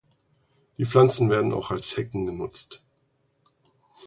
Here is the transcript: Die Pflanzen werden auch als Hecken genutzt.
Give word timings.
Die 0.79 0.85
Pflanzen 0.87 1.29
werden 1.29 1.53
auch 1.53 1.69
als 1.69 1.95
Hecken 1.95 2.25
genutzt. 2.25 2.81